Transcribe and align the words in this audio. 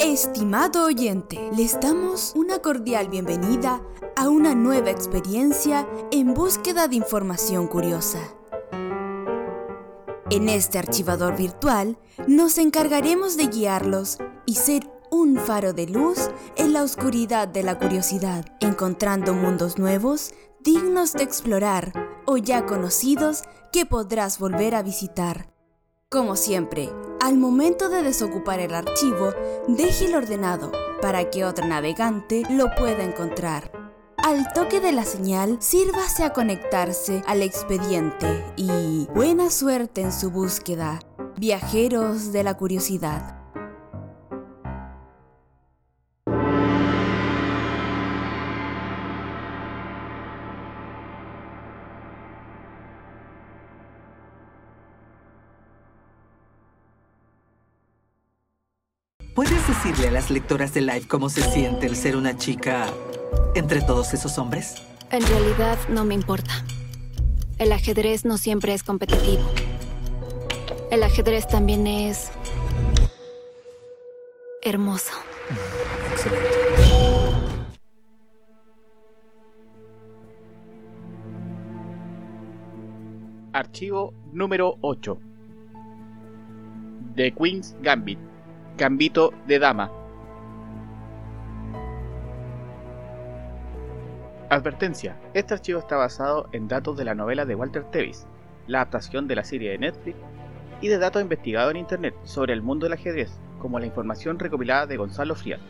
Estimado 0.00 0.84
oyente, 0.84 1.50
les 1.56 1.80
damos 1.80 2.32
una 2.34 2.58
cordial 2.58 3.08
bienvenida 3.08 3.82
a 4.14 4.28
una 4.28 4.54
nueva 4.54 4.90
experiencia 4.90 5.88
en 6.10 6.34
búsqueda 6.34 6.86
de 6.86 6.96
información 6.96 7.66
curiosa. 7.66 8.20
En 10.30 10.48
este 10.48 10.78
archivador 10.78 11.36
virtual 11.36 11.98
nos 12.28 12.58
encargaremos 12.58 13.36
de 13.36 13.46
guiarlos 13.46 14.18
y 14.44 14.56
ser 14.56 14.90
un 15.10 15.38
faro 15.38 15.72
de 15.72 15.86
luz 15.86 16.30
en 16.56 16.72
la 16.72 16.82
oscuridad 16.82 17.48
de 17.48 17.62
la 17.62 17.78
curiosidad, 17.78 18.44
encontrando 18.60 19.32
mundos 19.32 19.78
nuevos 19.78 20.32
dignos 20.60 21.14
de 21.14 21.22
explorar 21.22 21.92
o 22.26 22.36
ya 22.36 22.66
conocidos 22.66 23.44
que 23.72 23.86
podrás 23.86 24.38
volver 24.38 24.74
a 24.74 24.82
visitar. 24.82 25.55
Como 26.08 26.36
siempre, 26.36 26.88
al 27.20 27.36
momento 27.36 27.88
de 27.88 28.04
desocupar 28.04 28.60
el 28.60 28.76
archivo, 28.76 29.34
déjelo 29.66 30.18
ordenado 30.18 30.70
para 31.02 31.30
que 31.30 31.44
otro 31.44 31.66
navegante 31.66 32.44
lo 32.48 32.72
pueda 32.76 33.02
encontrar. 33.02 33.72
Al 34.16 34.52
toque 34.52 34.78
de 34.78 34.92
la 34.92 35.04
señal, 35.04 35.56
sírvase 35.60 36.22
a 36.22 36.32
conectarse 36.32 37.24
al 37.26 37.42
expediente 37.42 38.44
y 38.54 39.08
buena 39.16 39.50
suerte 39.50 40.02
en 40.02 40.12
su 40.12 40.30
búsqueda, 40.30 41.00
viajeros 41.38 42.30
de 42.30 42.44
la 42.44 42.56
curiosidad. 42.56 43.45
¿Puedes 59.36 59.68
decirle 59.68 60.08
a 60.08 60.12
las 60.12 60.30
lectoras 60.30 60.72
de 60.72 60.80
Live 60.80 61.06
cómo 61.08 61.28
se 61.28 61.42
siente 61.42 61.84
el 61.84 61.94
ser 61.94 62.16
una 62.16 62.38
chica 62.38 62.86
entre 63.54 63.82
todos 63.82 64.14
esos 64.14 64.38
hombres? 64.38 64.76
En 65.10 65.22
realidad 65.26 65.78
no 65.90 66.06
me 66.06 66.14
importa. 66.14 66.64
El 67.58 67.70
ajedrez 67.72 68.24
no 68.24 68.38
siempre 68.38 68.72
es 68.72 68.82
competitivo. 68.82 69.42
El 70.90 71.02
ajedrez 71.02 71.46
también 71.46 71.86
es 71.86 72.30
hermoso. 74.62 75.12
Excelente. 76.12 76.48
Archivo 83.52 84.14
número 84.32 84.78
8. 84.80 85.18
The 87.16 87.34
Queen's 87.34 87.76
Gambit. 87.82 88.18
Gambito 88.76 89.32
de 89.46 89.58
Dama. 89.58 89.90
Advertencia. 94.50 95.16
Este 95.32 95.54
archivo 95.54 95.78
está 95.78 95.96
basado 95.96 96.50
en 96.52 96.68
datos 96.68 96.94
de 96.98 97.06
la 97.06 97.14
novela 97.14 97.46
de 97.46 97.54
Walter 97.54 97.84
Tevis, 97.84 98.26
la 98.66 98.80
adaptación 98.82 99.28
de 99.28 99.36
la 99.36 99.44
serie 99.44 99.70
de 99.70 99.78
Netflix 99.78 100.18
y 100.82 100.88
de 100.88 100.98
datos 100.98 101.22
investigados 101.22 101.70
en 101.70 101.78
Internet 101.78 102.14
sobre 102.24 102.52
el 102.52 102.60
mundo 102.60 102.84
del 102.84 102.92
ajedrez, 102.92 103.40
como 103.60 103.80
la 103.80 103.86
información 103.86 104.38
recopilada 104.38 104.86
de 104.86 104.98
Gonzalo 104.98 105.34
Frías. 105.34 105.60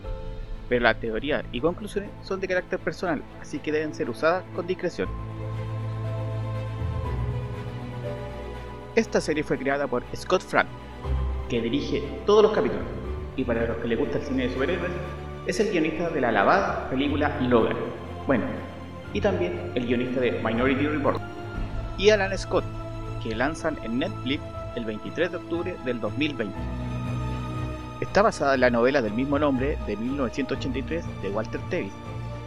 Pero 0.69 0.83
la 0.83 0.99
teoría 0.99 1.45
y 1.53 1.61
conclusiones 1.61 2.11
son 2.23 2.41
de 2.41 2.49
carácter 2.49 2.81
personal, 2.81 3.23
así 3.41 3.61
que 3.61 3.71
deben 3.71 3.95
ser 3.95 4.11
usadas 4.11 4.43
con 4.57 4.67
discreción. 4.67 5.09
Esta 8.97 9.21
serie 9.21 9.45
fue 9.45 9.59
creada 9.59 9.87
por 9.87 10.03
Scott 10.13 10.43
Frank, 10.43 10.67
que 11.49 11.61
dirige 11.61 12.03
todos 12.27 12.43
los 12.43 12.53
capítulos, 12.53 12.85
y 13.37 13.45
para 13.45 13.67
los 13.67 13.77
que 13.79 13.89
les 13.89 13.99
gusta 13.99 14.19
el 14.19 14.25
cine 14.25 14.47
de 14.47 14.53
superhéroes, 14.53 14.93
es 15.47 15.61
el 15.61 15.71
guionista 15.71 16.11
de 16.11 16.21
la 16.21 16.31
alabada 16.31 16.91
película 16.91 17.39
Logan. 17.41 17.77
Bueno, 18.27 18.45
y 19.13 19.21
también 19.21 19.73
el 19.75 19.87
guionista 19.87 20.21
de 20.21 20.33
Minority 20.43 20.89
Report. 20.89 21.21
Y 21.99 22.11
Alan 22.11 22.37
Scott, 22.37 22.65
que 23.23 23.35
lanzan 23.35 23.79
en 23.83 23.99
Netflix 24.01 24.43
el 24.75 24.85
23 24.85 25.31
de 25.31 25.37
octubre 25.37 25.77
del 25.85 26.01
2020. 26.01 26.55
Está 28.01 28.23
basada 28.23 28.55
en 28.55 28.61
la 28.61 28.71
novela 28.71 29.01
del 29.01 29.15
mismo 29.15 29.39
nombre 29.39 29.79
de 29.87 29.97
1983 29.97 31.05
de 31.23 31.31
Walter 31.31 31.61
Tevis, 31.71 31.93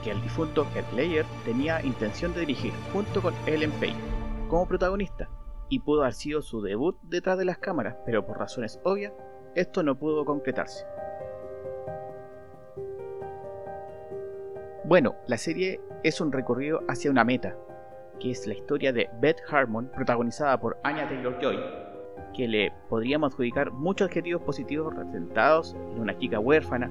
que 0.04 0.12
el 0.12 0.22
difunto 0.22 0.68
Heath 0.76 0.94
Ledger 0.94 1.26
tenía 1.44 1.84
intención 1.84 2.34
de 2.34 2.42
dirigir 2.42 2.72
junto 2.94 3.22
con 3.22 3.34
Ellen 3.48 3.72
Page 3.72 3.96
como 4.48 4.68
protagonista, 4.68 5.28
y 5.70 5.80
pudo 5.80 6.02
haber 6.02 6.14
sido 6.14 6.42
su 6.42 6.62
debut 6.62 6.98
detrás 7.04 7.38
de 7.38 7.46
las 7.46 7.60
cámaras, 7.60 7.96
pero 8.06 8.26
por 8.26 8.40
razones 8.40 8.80
obvias, 8.84 9.14
esto 9.56 9.84
no 9.84 9.98
pudo 9.98 10.26
concretarse. 10.26 10.86
Bueno, 14.86 15.16
la 15.28 15.38
serie 15.38 15.80
es 16.04 16.20
un 16.20 16.32
recorrido 16.32 16.82
hacia 16.88 17.12
una 17.12 17.24
meta, 17.24 17.56
que 18.20 18.32
es 18.32 18.48
la 18.48 18.56
historia 18.56 18.92
de 18.92 19.10
Beth 19.22 19.42
Harmon, 19.50 19.92
protagonizada 19.96 20.60
por 20.60 20.78
Anya 20.84 21.08
Taylor-Joy, 21.08 21.60
que 22.36 22.48
le 22.48 22.74
podríamos 22.90 23.34
adjudicar 23.34 23.72
muchos 23.72 24.08
adjetivos 24.08 24.42
positivos 24.42 24.96
representados 24.96 25.76
en 25.94 26.02
una 26.02 26.18
chica 26.18 26.40
huérfana 26.40 26.90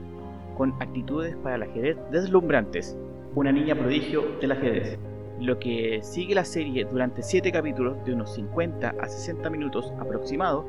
con 0.56 0.74
actitudes 0.80 1.36
para 1.36 1.56
el 1.56 1.62
ajedrez 1.62 1.96
deslumbrantes, 2.10 2.96
una 3.34 3.52
niña 3.52 3.74
prodigio 3.74 4.38
del 4.40 4.52
ajedrez. 4.52 4.98
Lo 5.40 5.58
que 5.60 6.00
sigue 6.02 6.34
la 6.34 6.44
serie 6.44 6.84
durante 6.84 7.22
7 7.22 7.52
capítulos 7.52 8.04
de 8.04 8.12
unos 8.12 8.34
50 8.34 8.96
a 9.00 9.08
60 9.08 9.48
minutos 9.50 9.92
aproximados 10.00 10.64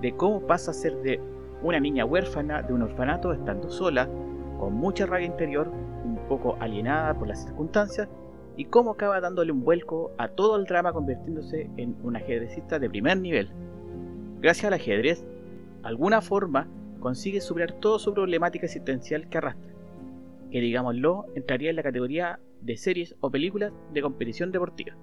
de 0.00 0.16
cómo 0.16 0.46
pasa 0.46 0.70
a 0.70 0.74
ser 0.74 0.96
de 1.02 1.20
una 1.62 1.78
niña 1.78 2.06
huérfana 2.06 2.62
de 2.62 2.72
un 2.72 2.82
orfanato 2.82 3.32
estando 3.32 3.70
sola, 3.70 4.08
con 4.58 4.74
mucha 4.74 5.04
rabia 5.04 5.26
interior, 5.26 5.68
un 5.68 6.18
poco 6.28 6.56
alienada 6.60 7.14
por 7.18 7.28
las 7.28 7.44
circunstancias, 7.44 8.08
y 8.56 8.66
cómo 8.66 8.92
acaba 8.92 9.20
dándole 9.20 9.52
un 9.52 9.62
vuelco 9.62 10.12
a 10.16 10.28
todo 10.28 10.56
el 10.56 10.64
drama 10.64 10.92
convirtiéndose 10.92 11.68
en 11.76 11.96
un 12.02 12.16
ajedrecista 12.16 12.78
de 12.78 12.88
primer 12.88 13.18
nivel. 13.18 13.50
Gracias 14.40 14.66
al 14.66 14.74
ajedrez, 14.74 15.26
alguna 15.82 16.20
forma 16.20 16.68
consigue 17.00 17.40
superar 17.40 17.72
toda 17.72 17.98
su 17.98 18.14
problemática 18.14 18.64
existencial 18.64 19.28
que 19.28 19.38
arrastra, 19.38 19.72
que 20.50 20.60
digámoslo 20.60 21.26
entraría 21.34 21.70
en 21.70 21.76
la 21.76 21.82
categoría 21.82 22.38
de 22.64 22.76
series 22.76 23.14
o 23.20 23.30
películas 23.30 23.72
de 23.92 24.02
competición 24.02 24.50
deportiva. 24.50 24.96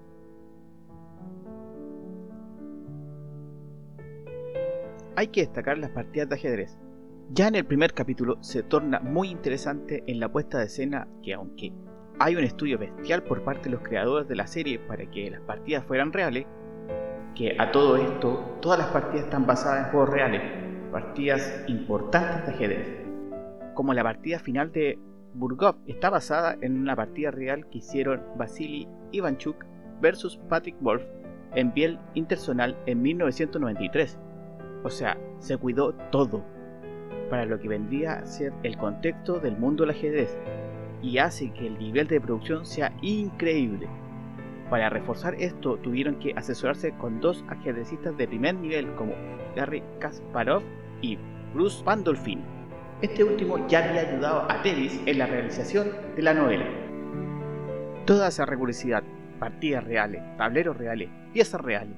Hay 5.16 5.28
que 5.28 5.42
destacar 5.42 5.78
las 5.78 5.92
partidas 5.92 6.30
de 6.30 6.36
ajedrez. 6.36 6.78
Ya 7.30 7.48
en 7.48 7.56
el 7.56 7.66
primer 7.66 7.94
capítulo 7.94 8.38
se 8.42 8.64
torna 8.64 9.00
muy 9.00 9.30
interesante 9.30 10.04
en 10.08 10.20
la 10.20 10.32
puesta 10.32 10.58
de 10.58 10.66
escena 10.66 11.08
que 11.22 11.34
aunque 11.34 11.72
hay 12.20 12.36
un 12.36 12.44
estudio 12.44 12.78
bestial 12.78 13.24
por 13.24 13.44
parte 13.44 13.66
de 13.66 13.72
los 13.72 13.82
creadores 13.82 14.28
de 14.28 14.36
la 14.36 14.48
serie 14.48 14.80
para 14.80 15.10
que 15.10 15.30
las 15.30 15.42
partidas 15.42 15.86
fueran 15.86 16.12
reales, 16.12 16.46
que 17.36 17.56
a 17.58 17.72
todo 17.72 17.98
esto 17.98 18.58
todas 18.62 18.80
las 18.80 18.88
partidas 18.90 19.26
están 19.26 19.46
basadas 19.46 19.86
en 19.86 19.92
juegos 19.92 20.10
reales, 20.10 20.42
partidas 20.92 21.64
importantes 21.68 22.48
de 22.48 22.54
ajedrez, 22.54 22.88
como 23.76 23.94
la 23.94 24.04
partida 24.04 24.40
final 24.40 24.72
de 24.72 25.00
Burgov 25.34 25.76
está 25.88 26.10
basada 26.10 26.58
en 26.62 26.78
una 26.78 26.96
partida 26.96 27.32
real 27.32 27.68
que 27.70 27.80
hicieron 27.80 28.22
Vasily 28.38 28.88
Ivanchuk 29.12 29.66
versus 30.02 30.38
Patrick 30.50 30.76
Wolf 30.82 31.04
en 31.56 31.74
Biel 31.74 32.00
Interzonal 32.16 32.78
en 32.86 33.02
1993. 33.02 34.20
O 34.84 34.90
sea, 34.90 35.18
se 35.40 35.58
cuidó 35.58 35.94
todo 36.12 36.44
para 37.30 37.46
lo 37.46 37.60
que 37.60 37.70
vendría 37.70 38.14
a 38.14 38.26
ser 38.26 38.54
el 38.64 38.78
contexto 38.78 39.40
del 39.40 39.58
mundo 39.58 39.84
del 39.84 39.92
ajedrez 39.96 40.38
y 41.02 41.18
hace 41.18 41.52
que 41.52 41.68
el 41.68 41.80
nivel 41.80 42.08
de 42.08 42.22
producción 42.22 42.66
sea 42.66 42.94
increíble. 43.02 43.88
Para 44.70 44.90
reforzar 44.90 45.36
esto 45.36 45.78
tuvieron 45.78 46.16
que 46.20 46.34
asesorarse 46.36 46.92
con 46.98 47.20
dos 47.20 47.44
ajedrecistas 47.50 48.16
de 48.18 48.28
primer 48.28 48.56
nivel 48.56 48.94
como 48.96 49.14
Gary 49.56 49.84
Kasparov 50.00 50.64
y 51.02 51.18
Bruce 51.54 51.84
Pandolfin. 51.84 52.61
Este 53.02 53.24
último 53.24 53.68
ya 53.68 53.80
había 53.84 54.02
ayudado 54.02 54.52
a 54.52 54.62
Tevis 54.62 55.02
en 55.08 55.18
la 55.18 55.26
realización 55.26 55.90
de 56.16 56.22
la 56.22 56.36
novela. 56.36 56.66
Toda 58.06 58.28
esa 58.28 58.46
recursividad, 58.46 59.02
partidas 59.40 59.84
reales, 59.84 60.22
tableros 60.38 60.78
reales, 60.78 61.10
piezas 61.34 61.62
reales, 61.62 61.96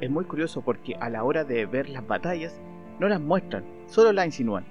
es 0.00 0.08
muy 0.08 0.24
curioso 0.24 0.62
porque 0.62 0.94
a 1.00 1.10
la 1.10 1.22
hora 1.22 1.44
de 1.44 1.66
ver 1.66 1.90
las 1.90 2.06
batallas 2.06 2.58
no 2.98 3.10
las 3.10 3.20
muestran, 3.20 3.62
solo 3.88 4.10
las 4.10 4.24
insinúan. 4.24 4.64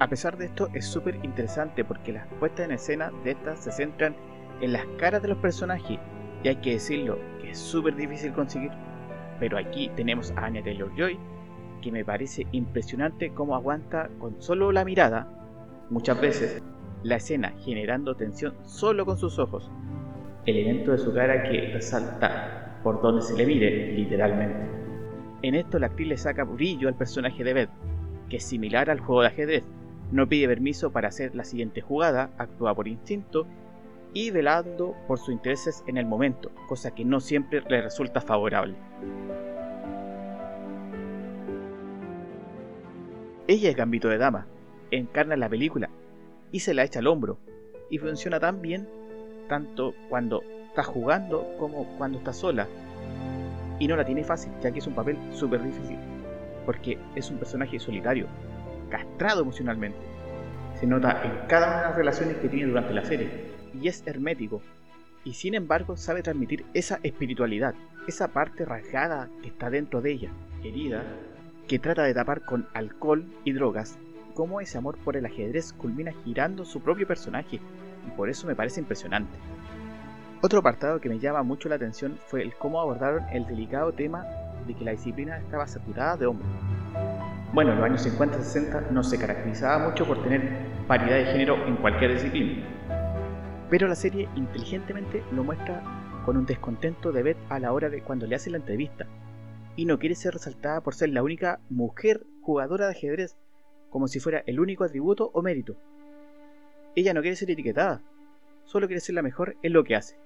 A 0.00 0.08
pesar 0.08 0.36
de 0.36 0.46
esto 0.46 0.68
es 0.74 0.86
súper 0.86 1.14
interesante 1.22 1.84
porque 1.84 2.12
las 2.12 2.26
puestas 2.40 2.66
en 2.66 2.72
escena 2.72 3.12
de 3.22 3.30
estas 3.30 3.62
se 3.62 3.70
centran 3.70 4.16
en 4.60 4.72
las 4.72 4.84
caras 4.98 5.22
de 5.22 5.28
los 5.28 5.38
personajes 5.38 6.00
y 6.42 6.48
hay 6.48 6.56
que 6.56 6.72
decirlo 6.72 7.20
que 7.40 7.50
es 7.50 7.58
súper 7.58 7.94
difícil 7.94 8.32
conseguir. 8.32 8.72
Pero 9.38 9.56
aquí 9.56 9.88
tenemos 9.94 10.32
a 10.32 10.46
Anya 10.46 10.64
Taylor-Joy 10.64 11.16
que 11.82 11.92
me 11.92 12.04
parece 12.06 12.46
impresionante 12.52 13.32
cómo 13.34 13.54
aguanta 13.54 14.08
con 14.18 14.40
solo 14.40 14.72
la 14.72 14.86
mirada, 14.86 15.28
muchas 15.90 16.18
veces, 16.18 16.62
la 17.02 17.16
escena 17.16 17.52
generando 17.58 18.14
tensión 18.14 18.54
solo 18.64 19.04
con 19.04 19.18
sus 19.18 19.38
ojos. 19.38 19.70
Elemento 20.46 20.92
de 20.92 20.98
su 20.98 21.12
cara 21.12 21.42
que 21.42 21.72
resalta 21.72 22.78
por 22.82 23.02
donde 23.02 23.22
se 23.22 23.36
le 23.36 23.44
mire, 23.44 23.92
literalmente. 23.92 24.66
En 25.42 25.54
esto 25.54 25.78
la 25.78 25.88
actriz 25.88 26.08
le 26.08 26.16
saca 26.16 26.44
brillo 26.44 26.88
al 26.88 26.94
personaje 26.94 27.44
de 27.44 27.52
Beth, 27.52 27.70
que 28.28 28.36
es 28.36 28.44
similar 28.44 28.88
al 28.88 29.00
juego 29.00 29.22
de 29.22 29.28
ajedrez, 29.28 29.64
No 30.10 30.28
pide 30.28 30.46
permiso 30.46 30.92
para 30.92 31.08
hacer 31.08 31.34
la 31.34 31.44
siguiente 31.44 31.80
jugada, 31.80 32.30
actúa 32.38 32.74
por 32.74 32.86
instinto 32.86 33.46
y 34.12 34.30
velando 34.30 34.94
por 35.08 35.18
sus 35.18 35.30
intereses 35.30 35.82
en 35.86 35.96
el 35.96 36.04
momento, 36.04 36.50
cosa 36.68 36.94
que 36.94 37.04
no 37.04 37.18
siempre 37.18 37.62
le 37.68 37.80
resulta 37.80 38.20
favorable. 38.20 38.74
Ella 43.48 43.70
es 43.70 43.76
Gambito 43.76 44.08
de 44.08 44.18
Dama, 44.18 44.46
encarna 44.92 45.36
la 45.36 45.48
película 45.48 45.90
y 46.52 46.60
se 46.60 46.74
la 46.74 46.84
echa 46.84 47.00
al 47.00 47.08
hombro, 47.08 47.38
y 47.90 47.98
funciona 47.98 48.38
tan 48.38 48.62
bien 48.62 48.88
tanto 49.48 49.94
cuando 50.08 50.44
está 50.68 50.84
jugando 50.84 51.56
como 51.58 51.98
cuando 51.98 52.18
está 52.18 52.32
sola. 52.32 52.68
Y 53.80 53.88
no 53.88 53.96
la 53.96 54.04
tiene 54.04 54.22
fácil, 54.22 54.52
ya 54.62 54.70
que 54.70 54.78
es 54.78 54.86
un 54.86 54.94
papel 54.94 55.18
súper 55.32 55.60
difícil, 55.60 55.98
porque 56.64 56.98
es 57.16 57.30
un 57.30 57.38
personaje 57.38 57.80
solitario, 57.80 58.28
castrado 58.90 59.42
emocionalmente. 59.42 59.98
Se 60.78 60.86
nota 60.86 61.20
en 61.24 61.48
cada 61.48 61.66
una 61.66 61.78
de 61.78 61.86
las 61.88 61.96
relaciones 61.96 62.36
que 62.36 62.48
tiene 62.48 62.66
durante 62.68 62.94
la 62.94 63.04
serie, 63.04 63.50
y 63.80 63.88
es 63.88 64.06
hermético, 64.06 64.62
y 65.24 65.32
sin 65.32 65.54
embargo 65.54 65.96
sabe 65.96 66.22
transmitir 66.22 66.64
esa 66.74 67.00
espiritualidad, 67.02 67.74
esa 68.06 68.28
parte 68.28 68.64
rasgada 68.64 69.28
que 69.42 69.48
está 69.48 69.68
dentro 69.68 70.00
de 70.00 70.12
ella, 70.12 70.30
herida, 70.62 71.02
que 71.68 71.78
trata 71.78 72.02
de 72.02 72.14
tapar 72.14 72.42
con 72.44 72.66
alcohol 72.74 73.24
y 73.44 73.52
drogas, 73.52 73.98
cómo 74.34 74.60
ese 74.60 74.78
amor 74.78 74.98
por 74.98 75.16
el 75.16 75.26
ajedrez 75.26 75.72
culmina 75.72 76.12
girando 76.24 76.64
su 76.64 76.80
propio 76.80 77.06
personaje, 77.06 77.56
y 77.56 78.10
por 78.16 78.28
eso 78.28 78.46
me 78.46 78.54
parece 78.54 78.80
impresionante. 78.80 79.36
Otro 80.40 80.58
apartado 80.58 81.00
que 81.00 81.08
me 81.08 81.18
llama 81.18 81.42
mucho 81.42 81.68
la 81.68 81.76
atención 81.76 82.18
fue 82.26 82.42
el 82.42 82.54
cómo 82.54 82.80
abordaron 82.80 83.24
el 83.32 83.46
delicado 83.46 83.92
tema 83.92 84.26
de 84.66 84.74
que 84.74 84.84
la 84.84 84.90
disciplina 84.90 85.38
estaba 85.38 85.66
saturada 85.66 86.16
de 86.16 86.26
hombres. 86.26 86.48
Bueno, 87.52 87.72
en 87.72 87.78
los 87.78 87.84
años 87.84 88.06
50-60 88.06 88.90
no 88.90 89.04
se 89.04 89.18
caracterizaba 89.18 89.88
mucho 89.88 90.06
por 90.06 90.22
tener 90.22 90.66
paridad 90.88 91.16
de 91.16 91.26
género 91.26 91.66
en 91.66 91.76
cualquier 91.76 92.14
disciplina, 92.14 92.66
pero 93.70 93.88
la 93.88 93.94
serie 93.94 94.28
inteligentemente 94.36 95.22
lo 95.32 95.44
muestra 95.44 95.82
con 96.24 96.36
un 96.36 96.46
descontento 96.46 97.12
de 97.12 97.22
Beth 97.22 97.38
a 97.48 97.58
la 97.58 97.72
hora 97.72 97.88
de 97.88 98.02
cuando 98.02 98.26
le 98.26 98.34
hace 98.34 98.50
la 98.50 98.58
entrevista, 98.58 99.06
y 99.76 99.86
no 99.86 99.98
quiere 99.98 100.14
ser 100.14 100.34
resaltada 100.34 100.82
por 100.82 100.94
ser 100.94 101.10
la 101.10 101.22
única 101.22 101.60
mujer 101.70 102.24
jugadora 102.42 102.86
de 102.86 102.92
ajedrez, 102.92 103.36
como 103.90 104.08
si 104.08 104.20
fuera 104.20 104.42
el 104.46 104.60
único 104.60 104.84
atributo 104.84 105.30
o 105.32 105.42
mérito. 105.42 105.76
Ella 106.94 107.14
no 107.14 107.22
quiere 107.22 107.36
ser 107.36 107.50
etiquetada, 107.50 108.02
solo 108.64 108.86
quiere 108.86 109.00
ser 109.00 109.14
la 109.14 109.22
mejor 109.22 109.56
en 109.62 109.72
lo 109.72 109.84
que 109.84 109.96
hace. 109.96 110.16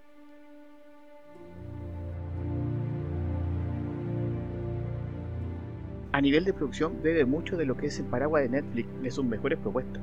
A 6.13 6.21
nivel 6.21 6.45
de 6.47 6.55
producción 6.55 7.03
bebe 7.03 7.27
mucho 7.27 7.59
de 7.59 7.67
lo 7.67 7.77
que 7.77 7.89
es 7.89 7.99
el 8.01 8.07
paraguas 8.07 8.43
de 8.43 8.49
Netflix 8.49 8.89
de 9.03 9.11
sus 9.11 9.25
mejores 9.25 9.59
propuestas. 9.59 10.03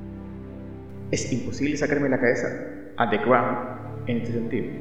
Es 1.10 1.34
imposible 1.34 1.76
sacarme 1.76 2.08
la 2.08 2.20
cabeza 2.20 2.48
a 2.98 3.10
The 3.10 3.20
Crown 3.24 3.58
en 4.08 4.18
este 4.18 4.34
sentido. 4.34 4.72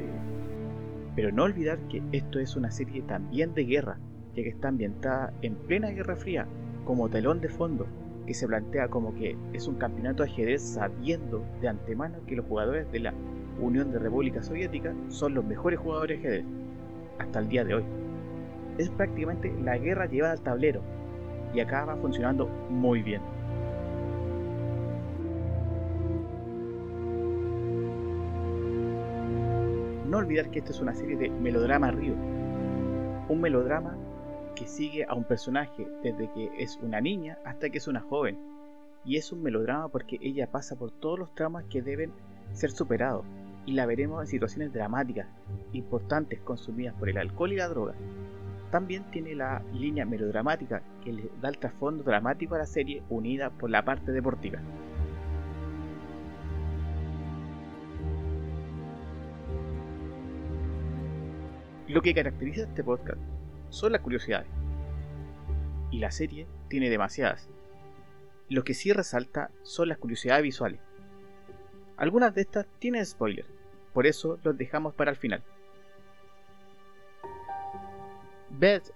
Pero 1.15 1.31
no 1.31 1.43
olvidar 1.43 1.79
que 1.87 2.03
esto 2.11 2.39
es 2.39 2.55
una 2.55 2.69
serie 2.69 3.01
también 3.01 3.55
de 3.55 3.65
guerra, 3.65 3.97
ya 4.35 4.43
que 4.43 4.49
está 4.49 4.69
ambientada 4.69 5.33
en 5.41 5.55
plena 5.55 5.89
Guerra 5.89 6.15
Fría, 6.15 6.47
como 6.85 7.09
telón 7.09 7.41
de 7.41 7.49
fondo, 7.49 7.85
que 8.25 8.33
se 8.33 8.47
plantea 8.47 8.87
como 8.87 9.13
que 9.15 9.37
es 9.53 9.67
un 9.67 9.75
campeonato 9.75 10.23
ajedrez 10.23 10.61
sabiendo 10.61 11.43
de 11.61 11.67
antemano 11.67 12.17
que 12.25 12.35
los 12.35 12.45
jugadores 12.45 12.91
de 12.91 12.99
la 12.99 13.13
Unión 13.59 13.91
de 13.91 13.99
República 13.99 14.41
Soviética 14.41 14.93
son 15.09 15.35
los 15.35 15.45
mejores 15.45 15.79
jugadores 15.79 16.21
de 16.21 16.27
ajedrez, 16.27 16.45
hasta 17.19 17.39
el 17.39 17.49
día 17.49 17.63
de 17.63 17.75
hoy. 17.75 17.83
Es 18.77 18.89
prácticamente 18.89 19.53
la 19.63 19.77
guerra 19.77 20.07
llevada 20.07 20.33
al 20.33 20.41
tablero, 20.41 20.81
y 21.53 21.59
acaba 21.59 21.95
funcionando 21.97 22.47
muy 22.69 23.03
bien. 23.03 23.21
no 30.13 30.19
olvidar 30.19 30.51
que 30.51 30.59
esta 30.59 30.69
es 30.69 30.79
una 30.79 30.93
serie 30.93 31.17
de 31.17 31.31
melodrama 31.31 31.89
río. 31.89 32.13
Un 33.29 33.41
melodrama 33.41 33.97
que 34.55 34.67
sigue 34.67 35.05
a 35.05 35.13
un 35.13 35.23
personaje 35.23 35.87
desde 36.01 36.31
que 36.31 36.51
es 36.57 36.77
una 36.81 37.01
niña 37.01 37.37
hasta 37.45 37.69
que 37.69 37.77
es 37.77 37.87
una 37.87 38.01
joven. 38.01 38.37
Y 39.05 39.17
es 39.17 39.31
un 39.31 39.43
melodrama 39.43 39.89
porque 39.89 40.17
ella 40.21 40.51
pasa 40.51 40.75
por 40.75 40.91
todos 40.91 41.19
los 41.19 41.35
traumas 41.35 41.65
que 41.65 41.81
deben 41.81 42.11
ser 42.53 42.71
superados. 42.71 43.25
Y 43.65 43.73
la 43.73 43.85
veremos 43.85 44.21
en 44.21 44.27
situaciones 44.27 44.73
dramáticas, 44.73 45.27
importantes, 45.71 46.39
consumidas 46.41 46.93
por 46.95 47.09
el 47.09 47.17
alcohol 47.17 47.53
y 47.53 47.57
la 47.57 47.67
droga. 47.67 47.95
También 48.71 49.03
tiene 49.11 49.35
la 49.35 49.61
línea 49.73 50.05
melodramática 50.05 50.81
que 51.03 51.13
le 51.13 51.29
da 51.41 51.49
el 51.49 51.57
trasfondo 51.57 52.03
dramático 52.03 52.55
a 52.55 52.59
la 52.59 52.65
serie 52.65 53.03
unida 53.09 53.49
por 53.49 53.69
la 53.69 53.85
parte 53.85 54.11
deportiva. 54.11 54.59
Lo 61.87 62.01
que 62.01 62.13
caracteriza 62.13 62.63
este 62.63 62.83
podcast 62.83 63.19
son 63.73 63.91
las 63.91 64.01
curiosidades. 64.01 64.47
Y 65.89 65.97
la 65.97 66.11
serie 66.11 66.47
tiene 66.69 66.91
demasiadas. 66.91 67.49
Lo 68.47 68.63
que 68.63 68.75
sí 68.75 68.93
resalta 68.93 69.49
son 69.63 69.89
las 69.89 69.97
curiosidades 69.97 70.43
visuales. 70.43 70.79
Algunas 71.97 72.35
de 72.35 72.41
estas 72.41 72.67
tienen 72.77 73.05
spoiler, 73.05 73.45
por 73.93 74.05
eso 74.05 74.39
los 74.43 74.57
dejamos 74.57 74.93
para 74.93 75.09
el 75.09 75.17
final. 75.17 75.43
Beth 78.51 78.93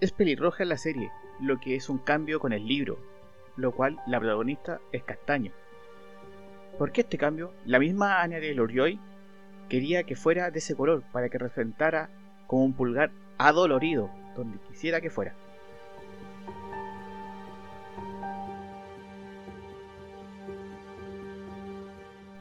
es 0.00 0.12
pelirroja 0.12 0.62
en 0.62 0.68
la 0.68 0.76
serie, 0.76 1.10
lo 1.40 1.58
que 1.58 1.74
es 1.74 1.88
un 1.88 1.98
cambio 1.98 2.38
con 2.38 2.52
el 2.52 2.66
libro, 2.66 2.98
lo 3.56 3.72
cual 3.72 3.98
la 4.06 4.20
protagonista 4.20 4.80
es 4.92 5.02
castaño. 5.02 5.52
¿Por 6.78 6.92
qué 6.92 7.00
este 7.00 7.18
cambio? 7.18 7.52
La 7.64 7.80
misma 7.80 8.22
Anya 8.22 8.38
de 8.38 8.54
Lorioy 8.54 9.00
quería 9.68 10.04
que 10.04 10.14
fuera 10.14 10.50
de 10.52 10.60
ese 10.60 10.76
color 10.76 11.02
para 11.12 11.28
que 11.28 11.38
representara 11.38 12.08
como 12.46 12.64
un 12.64 12.74
pulgar 12.74 13.10
adolorido 13.38 14.10
donde 14.36 14.58
quisiera 14.68 15.00
que 15.00 15.10
fuera. 15.10 15.34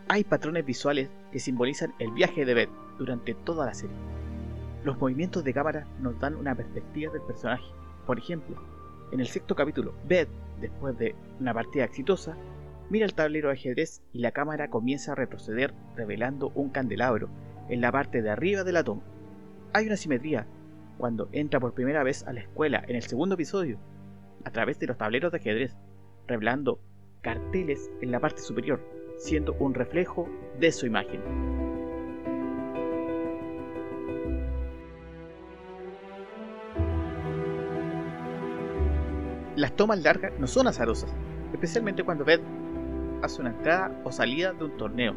Hay 0.08 0.24
patrones 0.26 0.66
visuales 0.66 1.10
que 1.32 1.40
simbolizan 1.40 1.94
el 2.00 2.12
viaje 2.12 2.44
de 2.44 2.54
Beth 2.54 2.70
durante 2.98 3.34
toda 3.34 3.66
la 3.66 3.74
serie. 3.74 3.96
Los 4.84 5.00
movimientos 5.00 5.44
de 5.44 5.54
cámara 5.54 5.88
nos 6.00 6.20
dan 6.20 6.36
una 6.36 6.54
perspectiva 6.54 7.14
del 7.14 7.22
personaje. 7.22 7.64
Por 8.06 8.18
ejemplo, 8.18 8.58
en 9.12 9.22
el 9.22 9.28
sexto 9.28 9.56
capítulo, 9.56 9.94
Beth, 10.08 10.28
después 10.60 10.98
de 10.98 11.16
una 11.40 11.54
partida 11.54 11.86
exitosa, 11.86 12.36
mira 12.90 13.06
el 13.06 13.14
tablero 13.14 13.48
de 13.48 13.54
ajedrez 13.54 14.02
y 14.12 14.20
la 14.20 14.32
cámara 14.32 14.70
comienza 14.70 15.14
a 15.14 15.16
retroceder 15.16 15.74
revelando 15.96 16.52
un 16.56 16.70
candelabro 16.70 17.30
en 17.70 17.80
la 17.80 17.92
parte 17.92 18.22
de 18.22 18.32
arriba 18.32 18.66
de 18.66 18.74
la 18.74 18.84
toma 18.84 19.02
hay 19.74 19.88
una 19.88 19.98
simetría 19.98 20.46
cuando 21.02 21.30
entra 21.32 21.60
por 21.60 21.74
primera 21.74 22.04
vez 22.04 22.24
a 22.28 22.32
la 22.32 22.42
escuela 22.42 22.84
en 22.88 22.96
el 22.96 23.02
segundo 23.02 23.34
episodio, 23.34 23.80
a 24.46 24.52
través 24.52 24.78
de 24.78 24.86
los 24.86 25.00
tableros 25.00 25.32
de 25.32 25.40
ajedrez, 25.40 25.76
revelando 26.28 26.80
carteles 27.22 27.90
en 28.02 28.12
la 28.12 28.20
parte 28.20 28.40
superior, 28.40 28.80
siendo 29.18 29.54
un 29.54 29.74
reflejo 29.74 30.30
de 30.60 30.72
su 30.72 30.86
imagen. 30.86 31.20
Las 39.56 39.76
tomas 39.76 40.04
largas 40.04 40.34
no 40.38 40.46
son 40.46 40.68
azarosas, 40.68 41.12
especialmente 41.52 42.04
cuando 42.04 42.26
Beth 42.26 42.44
hace 43.24 43.42
una 43.42 43.50
entrada 43.50 44.00
o 44.04 44.12
salida 44.12 44.54
de 44.54 44.66
un 44.66 44.78
torneo. 44.78 45.16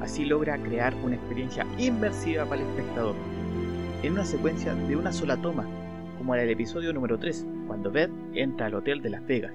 Así 0.00 0.24
logra 0.24 0.60
crear 0.60 0.92
una 1.04 1.14
experiencia 1.14 1.64
inmersiva 1.78 2.46
para 2.46 2.62
el 2.62 2.68
espectador, 2.70 3.14
en 4.02 4.14
una 4.14 4.24
secuencia 4.24 4.74
de 4.74 4.96
una 4.96 5.12
sola 5.12 5.36
toma, 5.36 5.66
como 6.16 6.34
en 6.34 6.40
el 6.40 6.48
episodio 6.48 6.90
número 6.92 7.18
3, 7.18 7.46
cuando 7.66 7.90
Beth 7.90 8.10
entra 8.32 8.66
al 8.66 8.74
hotel 8.74 9.02
de 9.02 9.10
Las 9.10 9.26
Vegas. 9.26 9.52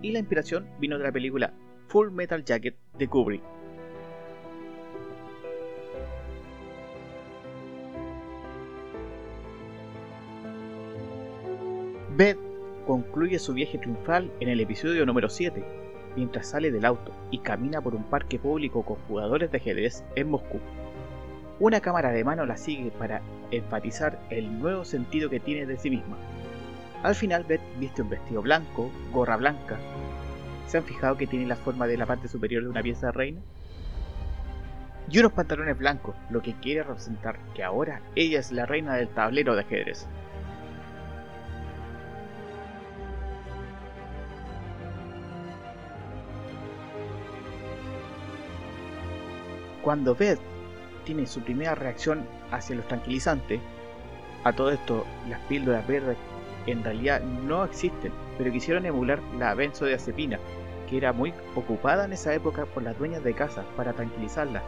Y 0.00 0.12
la 0.12 0.20
inspiración 0.20 0.68
vino 0.78 0.96
de 0.96 1.04
la 1.04 1.10
película 1.10 1.52
Full 1.88 2.12
Metal 2.12 2.44
Jacket 2.44 2.76
de 2.96 3.08
Kubrick. 3.08 3.42
Beth 12.16 12.38
concluye 12.86 13.40
su 13.40 13.54
viaje 13.54 13.78
triunfal 13.78 14.30
en 14.38 14.50
el 14.50 14.60
episodio 14.60 15.04
número 15.04 15.28
7, 15.28 15.64
mientras 16.14 16.48
sale 16.48 16.70
del 16.70 16.84
auto 16.84 17.12
y 17.32 17.38
camina 17.38 17.80
por 17.80 17.96
un 17.96 18.04
parque 18.04 18.38
público 18.38 18.84
con 18.84 18.96
jugadores 19.08 19.50
de 19.50 19.58
ajedrez 19.58 20.04
en 20.14 20.30
Moscú. 20.30 20.60
Una 21.58 21.80
cámara 21.80 22.12
de 22.12 22.22
mano 22.22 22.46
la 22.46 22.56
sigue 22.56 22.92
para 22.92 23.20
enfatizar 23.50 24.18
el 24.30 24.58
nuevo 24.58 24.84
sentido 24.84 25.30
que 25.30 25.40
tiene 25.40 25.66
de 25.66 25.78
sí 25.78 25.90
misma. 25.90 26.16
Al 27.02 27.14
final 27.14 27.44
Beth 27.44 27.60
viste 27.78 28.02
un 28.02 28.10
vestido 28.10 28.42
blanco, 28.42 28.90
gorra 29.12 29.36
blanca. 29.36 29.78
¿Se 30.66 30.78
han 30.78 30.84
fijado 30.84 31.16
que 31.16 31.26
tiene 31.26 31.46
la 31.46 31.56
forma 31.56 31.86
de 31.86 31.96
la 31.96 32.06
parte 32.06 32.28
superior 32.28 32.62
de 32.62 32.68
una 32.68 32.82
pieza 32.82 33.06
de 33.06 33.12
reina? 33.12 33.40
Y 35.10 35.18
unos 35.18 35.32
pantalones 35.32 35.76
blancos, 35.76 36.14
lo 36.30 36.42
que 36.42 36.54
quiere 36.54 36.84
representar 36.84 37.38
que 37.54 37.64
ahora 37.64 38.00
ella 38.14 38.38
es 38.38 38.52
la 38.52 38.66
reina 38.66 38.94
del 38.94 39.08
tablero 39.08 39.54
de 39.54 39.62
ajedrez. 39.62 40.06
Cuando 49.82 50.14
Beth 50.14 50.38
tiene 51.04 51.26
su 51.26 51.40
primera 51.40 51.74
reacción 51.74 52.26
hacia 52.50 52.76
los 52.76 52.88
tranquilizantes, 52.88 53.60
a 54.42 54.52
todo 54.52 54.70
esto 54.70 55.04
las 55.28 55.40
píldoras 55.40 55.86
verdes 55.86 56.16
en 56.66 56.82
realidad 56.82 57.20
no 57.20 57.64
existen, 57.64 58.12
pero 58.38 58.52
quisieron 58.52 58.86
emular 58.86 59.20
la 59.38 59.54
benzodiazepina, 59.54 60.38
que 60.88 60.96
era 60.96 61.12
muy 61.12 61.34
ocupada 61.54 62.04
en 62.04 62.12
esa 62.12 62.34
época 62.34 62.64
por 62.66 62.82
las 62.82 62.98
dueñas 62.98 63.22
de 63.22 63.34
casa 63.34 63.64
para 63.76 63.92
tranquilizarla. 63.92 64.62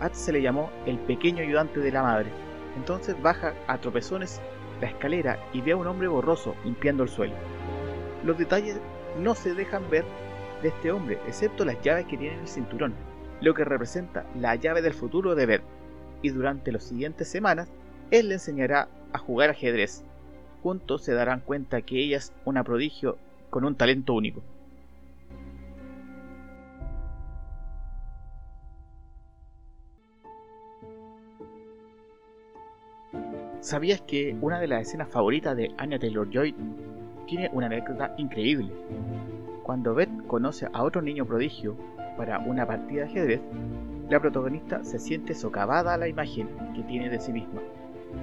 A 0.00 0.08
se 0.12 0.32
le 0.32 0.42
llamó 0.42 0.70
el 0.86 0.98
pequeño 0.98 1.42
ayudante 1.42 1.80
de 1.80 1.90
la 1.90 2.02
madre. 2.02 2.30
Entonces 2.76 3.20
baja 3.20 3.54
a 3.66 3.78
tropezones 3.78 4.40
la 4.80 4.88
escalera 4.88 5.38
y 5.52 5.60
ve 5.60 5.72
a 5.72 5.76
un 5.76 5.86
hombre 5.86 6.08
borroso 6.08 6.54
limpiando 6.64 7.02
el 7.02 7.08
suelo. 7.08 7.34
Los 8.24 8.36
detalles 8.38 8.78
no 9.18 9.34
se 9.34 9.54
dejan 9.54 9.88
ver 9.88 10.04
de 10.62 10.68
este 10.68 10.92
hombre, 10.92 11.18
excepto 11.26 11.64
las 11.64 11.80
llaves 11.80 12.06
que 12.06 12.18
tiene 12.18 12.34
en 12.34 12.42
el 12.42 12.48
cinturón, 12.48 12.94
lo 13.40 13.54
que 13.54 13.64
representa 13.64 14.26
la 14.34 14.54
llave 14.54 14.82
del 14.82 14.94
futuro 14.94 15.34
de 15.34 15.46
Beth. 15.46 15.75
Y 16.26 16.30
durante 16.30 16.72
las 16.72 16.82
siguientes 16.82 17.28
semanas, 17.28 17.68
él 18.10 18.26
le 18.30 18.34
enseñará 18.34 18.88
a 19.12 19.18
jugar 19.18 19.50
ajedrez. 19.50 20.02
Juntos 20.60 21.04
se 21.04 21.14
darán 21.14 21.38
cuenta 21.38 21.82
que 21.82 22.02
ella 22.02 22.16
es 22.16 22.32
una 22.44 22.64
prodigio 22.64 23.16
con 23.48 23.64
un 23.64 23.76
talento 23.76 24.12
único. 24.12 24.42
¿Sabías 33.60 34.00
que 34.00 34.36
una 34.40 34.58
de 34.58 34.66
las 34.66 34.82
escenas 34.82 35.08
favoritas 35.08 35.56
de 35.56 35.70
Anya 35.78 36.00
Taylor 36.00 36.28
Joy 36.28 36.56
tiene 37.28 37.50
una 37.52 37.66
anécdota 37.66 38.16
increíble? 38.18 38.72
Cuando 39.62 39.94
Beth 39.94 40.26
conoce 40.26 40.66
a 40.72 40.82
otro 40.82 41.02
niño 41.02 41.24
prodigio 41.24 41.76
para 42.16 42.40
una 42.40 42.66
partida 42.66 43.02
de 43.02 43.06
ajedrez, 43.10 43.40
la 44.08 44.20
protagonista 44.20 44.84
se 44.84 44.98
siente 44.98 45.34
socavada 45.34 45.94
a 45.94 45.98
la 45.98 46.08
imagen 46.08 46.48
que 46.74 46.82
tiene 46.82 47.10
de 47.10 47.18
sí 47.18 47.32
misma. 47.32 47.60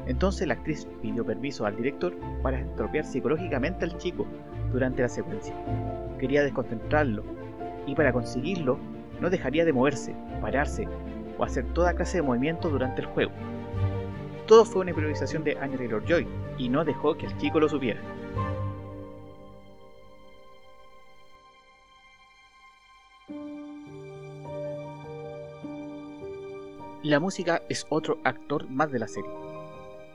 Entonces 0.07 0.47
la 0.47 0.53
actriz 0.53 0.87
pidió 1.01 1.25
permiso 1.25 1.65
al 1.65 1.75
director 1.75 2.13
para 2.41 2.59
estropear 2.59 3.05
psicológicamente 3.05 3.85
al 3.85 3.97
chico 3.97 4.25
durante 4.71 5.01
la 5.01 5.09
secuencia. 5.09 5.53
Quería 6.19 6.43
desconcentrarlo 6.43 7.23
y 7.85 7.95
para 7.95 8.13
conseguirlo 8.13 8.77
no 9.19 9.29
dejaría 9.29 9.65
de 9.65 9.73
moverse, 9.73 10.15
pararse 10.41 10.87
o 11.37 11.43
hacer 11.43 11.65
toda 11.73 11.93
clase 11.93 12.17
de 12.17 12.23
movimientos 12.23 12.71
durante 12.71 13.01
el 13.01 13.07
juego. 13.07 13.31
Todo 14.47 14.65
fue 14.65 14.81
una 14.81 14.91
improvisación 14.91 15.43
de 15.43 15.57
Anya 15.59 15.77
Taylor 15.77 16.03
Joy 16.05 16.27
y 16.57 16.69
no 16.69 16.83
dejó 16.83 17.15
que 17.15 17.25
el 17.25 17.37
chico 17.37 17.59
lo 17.59 17.69
supiera. 17.69 17.99
La 27.13 27.19
música 27.19 27.61
es 27.69 27.85
otro 27.89 28.17
actor 28.23 28.67
más 28.71 28.91
de 28.91 28.97
la 28.97 29.07
serie. 29.07 29.29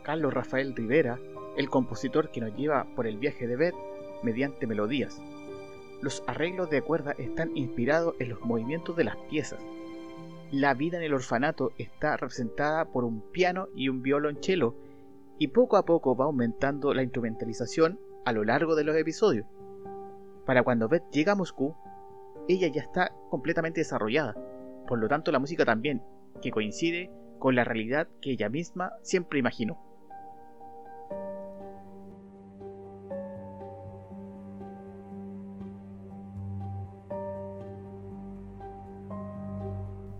Carlos 0.03 0.35
Rafael 0.35 0.75
Rivera, 0.75 1.21
el 1.57 1.71
compositor 1.71 2.33
que 2.33 2.41
nos 2.41 2.57
lleva 2.57 2.89
por 2.97 3.07
el 3.07 3.19
viaje 3.19 3.47
de 3.47 3.55
Beth 3.55 3.77
mediante 4.25 4.67
melodías. 4.67 5.23
Los 6.03 6.25
arreglos 6.27 6.71
de 6.71 6.83
cuerda 6.83 7.15
están 7.17 7.57
inspirados 7.57 8.17
en 8.19 8.31
los 8.31 8.41
movimientos 8.41 8.97
de 8.97 9.05
las 9.05 9.17
piezas, 9.31 9.61
la 10.51 10.75
vida 10.75 10.97
en 10.97 11.05
el 11.05 11.15
orfanato 11.15 11.71
está 11.79 12.17
representada 12.17 12.87
por 12.87 13.05
un 13.05 13.21
piano 13.31 13.69
y 13.77 13.89
un 13.91 14.03
violonchelo, 14.03 14.75
y 15.39 15.47
poco 15.47 15.77
a 15.77 15.85
poco 15.85 16.17
va 16.17 16.25
aumentando 16.25 16.93
la 16.95 17.05
instrumentalización 17.05 18.01
a 18.25 18.33
lo 18.33 18.43
largo 18.43 18.75
de 18.75 18.83
los 18.83 18.97
episodios. 18.97 19.47
Para 20.47 20.65
cuando 20.65 20.89
Beth 20.89 21.09
llega 21.13 21.31
a 21.31 21.37
Moscú, 21.37 21.77
ella 22.49 22.67
ya 22.67 22.83
está 22.83 23.13
completamente 23.31 23.83
desarrollada, 23.83 24.35
por 24.89 24.99
lo 24.99 25.07
tanto 25.07 25.31
la 25.31 25.39
música 25.39 25.65
también, 25.65 26.03
que 26.41 26.51
coincide 26.51 27.11
con 27.39 27.55
la 27.55 27.65
realidad 27.65 28.09
que 28.21 28.33
ella 28.33 28.49
misma 28.49 28.93
siempre 29.03 29.39
imaginó. 29.39 29.79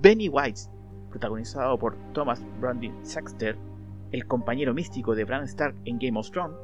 Benny 0.01 0.29
Weiss, 0.29 0.71
protagonizado 1.11 1.77
por 1.77 1.97
Thomas 2.13 2.45
Brandon 2.61 3.05
Saxter, 3.05 3.59
el 4.13 4.27
compañero 4.27 4.73
místico 4.73 5.15
de 5.15 5.25
Bran 5.25 5.45
Stark 5.45 5.75
en 5.85 5.99
Game 5.99 6.19
of 6.19 6.31
Thrones, 6.31 6.57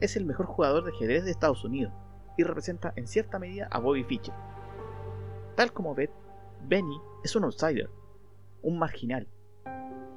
es 0.00 0.16
el 0.16 0.26
mejor 0.26 0.46
jugador 0.46 0.84
de 0.84 0.92
ajedrez 0.92 1.24
de 1.24 1.30
Estados 1.30 1.64
Unidos 1.64 1.92
y 2.36 2.42
representa 2.42 2.92
en 2.96 3.08
cierta 3.08 3.38
medida 3.38 3.68
a 3.70 3.80
Bobby 3.80 4.04
Fischer. 4.04 4.34
Tal 5.56 5.72
como 5.72 5.94
Beth, 5.94 6.12
Benny 6.68 6.98
es 7.24 7.34
un 7.34 7.44
outsider, 7.44 7.88
un 8.62 8.78
marginal, 8.78 9.28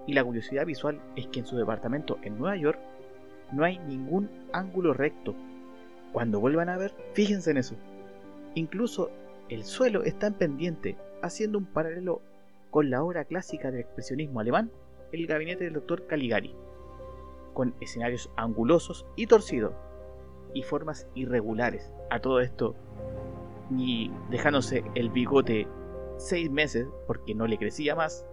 y 0.09 0.13
la 0.13 0.23
curiosidad 0.23 0.65
visual 0.65 0.99
es 1.15 1.27
que 1.27 1.39
en 1.39 1.45
su 1.45 1.55
departamento 1.55 2.17
en 2.23 2.39
Nueva 2.39 2.55
York 2.55 2.79
no 3.51 3.63
hay 3.63 3.77
ningún 3.77 4.29
ángulo 4.53 4.93
recto. 4.93 5.35
Cuando 6.13 6.39
vuelvan 6.39 6.69
a 6.69 6.77
ver, 6.77 6.95
fíjense 7.13 7.51
en 7.51 7.57
eso. 7.57 7.75
Incluso 8.55 9.11
el 9.49 9.63
suelo 9.63 10.03
está 10.03 10.25
en 10.25 10.33
pendiente 10.33 10.97
haciendo 11.21 11.59
un 11.59 11.65
paralelo 11.65 12.21
con 12.71 12.89
la 12.89 13.03
obra 13.03 13.25
clásica 13.25 13.69
del 13.69 13.81
expresionismo 13.81 14.39
alemán, 14.39 14.71
El 15.11 15.27
gabinete 15.27 15.65
del 15.65 15.73
doctor 15.73 16.07
Caligari, 16.07 16.55
con 17.53 17.75
escenarios 17.79 18.31
angulosos 18.35 19.05
y 19.15 19.27
torcidos 19.27 19.73
y 20.53 20.63
formas 20.63 21.07
irregulares. 21.13 21.91
A 22.09 22.19
todo 22.19 22.39
esto, 22.39 22.75
ni 23.69 24.11
dejándose 24.31 24.83
el 24.95 25.09
bigote 25.09 25.67
seis 26.19 26.51
meses 26.51 26.87
porque 27.07 27.33
no 27.33 27.47
le 27.47 27.57
crecía 27.57 27.95
más, 27.95 28.25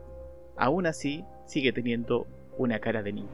aún 0.56 0.86
así 0.86 1.24
sigue 1.46 1.72
teniendo 1.72 2.26
una 2.58 2.80
cara 2.80 3.02
de 3.02 3.12
niño. 3.12 3.28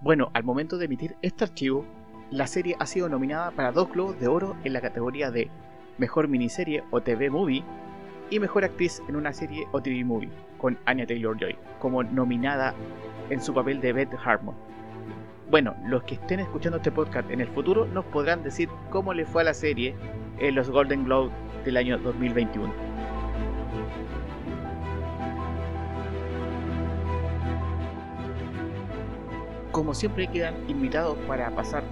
Bueno, 0.00 0.30
al 0.32 0.44
momento 0.44 0.78
de 0.78 0.86
emitir 0.86 1.16
este 1.20 1.44
archivo, 1.44 1.84
la 2.30 2.46
serie 2.46 2.76
ha 2.78 2.86
sido 2.86 3.08
nominada 3.08 3.50
para 3.50 3.72
dos 3.72 3.90
Globos 3.90 4.18
de 4.20 4.28
Oro 4.28 4.56
en 4.64 4.72
la 4.72 4.80
categoría 4.80 5.30
de 5.30 5.50
Mejor 5.98 6.28
Miniserie 6.28 6.84
o 6.90 7.00
TV 7.02 7.28
Movie 7.30 7.64
y 8.30 8.38
Mejor 8.38 8.64
Actriz 8.64 9.02
en 9.08 9.16
una 9.16 9.32
serie 9.32 9.66
o 9.72 9.82
TV 9.82 10.04
Movie, 10.04 10.30
con 10.58 10.78
Anya 10.84 11.06
Taylor-Joy, 11.06 11.56
como 11.80 12.04
nominada 12.04 12.74
en 13.28 13.42
su 13.42 13.52
papel 13.52 13.80
de 13.80 13.92
Beth 13.92 14.14
Harmon. 14.24 14.54
Bueno, 15.50 15.74
los 15.86 16.02
que 16.02 16.16
estén 16.16 16.40
escuchando 16.40 16.76
este 16.76 16.92
podcast 16.92 17.30
en 17.30 17.40
el 17.40 17.48
futuro 17.48 17.86
nos 17.86 18.04
podrán 18.04 18.42
decir 18.42 18.68
cómo 18.90 19.14
le 19.14 19.24
fue 19.24 19.40
a 19.40 19.46
la 19.46 19.54
serie 19.54 19.94
en 20.38 20.54
los 20.54 20.68
Golden 20.68 21.04
Globes 21.04 21.32
del 21.64 21.78
año 21.78 21.96
2021. 21.96 22.70
Como 29.72 29.94
siempre 29.94 30.26
quedan 30.26 30.54
invitados 30.68 31.16
para 31.26 31.50
pasar 31.50 31.82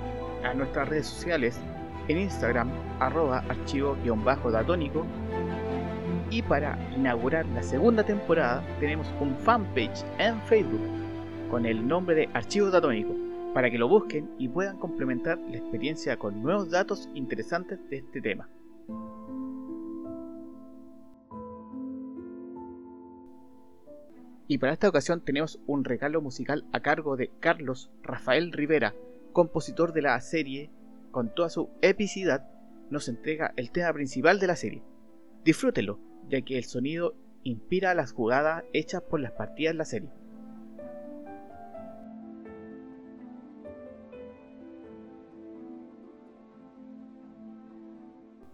a 0.45 0.53
nuestras 0.53 0.91
redes 0.91 1.07
sociales 1.07 1.59
en 2.09 2.19
Instagram 2.19 2.71
arroba 3.01 3.43
archivo-datónico 3.49 5.07
y 6.29 6.43
para 6.43 6.79
inaugurar 6.95 7.47
la 7.47 7.63
segunda 7.63 8.05
temporada 8.05 8.63
tenemos 8.81 9.11
un 9.19 9.35
fanpage 9.35 10.05
en 10.19 10.39
Facebook 10.43 10.83
con 11.51 11.65
el 11.65 11.89
nombre 11.89 12.15
de 12.17 12.29
Archivo 12.35 12.71
Datónico 12.71 13.26
para 13.57 13.71
que 13.71 13.79
lo 13.79 13.89
busquen 13.89 14.29
y 14.37 14.51
puedan 14.51 14.77
complementar 14.77 15.39
la 15.39 15.57
experiencia 15.57 16.19
con 16.19 16.43
nuevos 16.43 16.71
datos 16.71 17.09
interesantes 17.15 17.79
de 17.89 17.97
este 17.97 18.21
tema. 18.21 18.51
Y 24.47 24.59
para 24.59 24.75
esta 24.75 24.91
ocasión 24.91 25.25
tenemos 25.25 25.59
un 25.67 25.85
regalo 25.85 26.21
musical 26.21 26.67
a 26.71 26.81
cargo 26.81 27.17
de 27.17 27.31
Carlos 27.41 27.91
Rafael 28.03 28.53
Rivera, 28.53 28.95
compositor 29.33 29.95
de 29.95 30.03
la 30.03 30.21
serie, 30.21 30.71
con 31.11 31.35
toda 31.35 31.49
su 31.49 31.71
epicidad, 31.81 32.51
nos 32.91 33.09
entrega 33.09 33.55
el 33.57 33.71
tema 33.71 33.91
principal 33.95 34.39
de 34.39 34.49
la 34.49 34.57
serie. 34.57 34.83
Disfrútelo, 35.47 35.99
ya 36.29 36.43
que 36.43 36.59
el 36.59 36.65
sonido 36.65 37.15
inspira 37.43 37.95
las 37.95 38.13
jugadas 38.13 38.65
hechas 38.75 39.01
por 39.01 39.21
las 39.21 39.33
partidas 39.33 39.73
de 39.73 39.79
la 39.79 39.85
serie. 39.87 40.11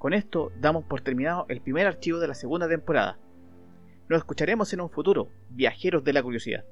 Con 0.03 0.15
esto 0.15 0.51
damos 0.61 0.83
por 0.83 1.01
terminado 1.01 1.47
el 1.49 1.61
primer 1.61 1.87
archivo 1.87 2.19
de 2.19 2.27
la 2.27 2.35
segunda 2.35 2.69
temporada. 2.69 3.21
Nos 4.09 4.19
escucharemos 4.19 4.73
en 4.73 4.81
un 4.81 4.91
futuro, 4.91 5.29
viajeros 5.49 6.03
de 6.03 6.13
la 6.13 6.25
curiosidad. 6.25 6.65